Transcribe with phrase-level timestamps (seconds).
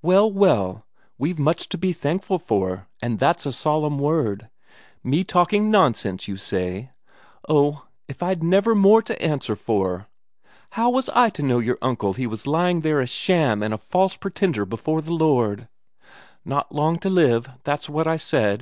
[0.00, 0.86] Well, well,
[1.18, 4.48] we've much to be thankful for, and that's a solemn word!
[5.02, 6.92] Me talking nonsense, you say?
[7.48, 10.06] Oh, if I'd never more to answer for!
[10.78, 13.76] How was I to know your uncle he was lying there a sham and a
[13.76, 15.66] false pretender before the Lord?
[16.44, 18.60] Not long to live, that's what I said.